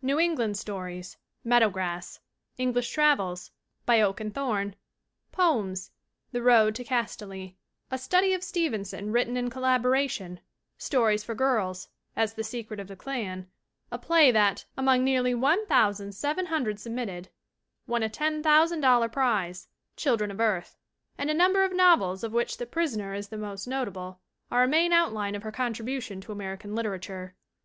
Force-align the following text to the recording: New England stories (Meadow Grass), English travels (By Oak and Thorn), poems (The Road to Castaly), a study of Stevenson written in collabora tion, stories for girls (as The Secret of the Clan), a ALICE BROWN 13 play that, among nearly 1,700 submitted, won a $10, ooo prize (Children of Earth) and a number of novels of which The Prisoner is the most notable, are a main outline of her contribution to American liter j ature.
New 0.00 0.20
England 0.20 0.56
stories 0.56 1.16
(Meadow 1.42 1.68
Grass), 1.68 2.20
English 2.56 2.88
travels 2.90 3.50
(By 3.84 4.00
Oak 4.00 4.20
and 4.20 4.32
Thorn), 4.32 4.76
poems 5.32 5.90
(The 6.30 6.40
Road 6.40 6.76
to 6.76 6.84
Castaly), 6.84 7.56
a 7.90 7.98
study 7.98 8.32
of 8.32 8.44
Stevenson 8.44 9.10
written 9.10 9.36
in 9.36 9.50
collabora 9.50 10.08
tion, 10.08 10.38
stories 10.78 11.24
for 11.24 11.34
girls 11.34 11.88
(as 12.14 12.34
The 12.34 12.44
Secret 12.44 12.78
of 12.78 12.86
the 12.86 12.94
Clan), 12.94 13.48
a 13.90 13.96
ALICE 13.96 14.00
BROWN 14.00 14.00
13 14.00 14.06
play 14.06 14.30
that, 14.30 14.64
among 14.76 15.02
nearly 15.02 15.34
1,700 15.34 16.78
submitted, 16.78 17.30
won 17.88 18.04
a 18.04 18.08
$10, 18.08 18.40
ooo 18.40 19.08
prize 19.10 19.66
(Children 19.96 20.30
of 20.30 20.38
Earth) 20.40 20.76
and 21.18 21.28
a 21.28 21.34
number 21.34 21.64
of 21.64 21.72
novels 21.74 22.22
of 22.22 22.32
which 22.32 22.58
The 22.58 22.66
Prisoner 22.66 23.14
is 23.14 23.30
the 23.30 23.36
most 23.36 23.66
notable, 23.66 24.20
are 24.48 24.62
a 24.62 24.68
main 24.68 24.92
outline 24.92 25.34
of 25.34 25.42
her 25.42 25.50
contribution 25.50 26.20
to 26.20 26.30
American 26.30 26.76
liter 26.76 26.96
j 26.96 26.98
ature. 27.12 27.32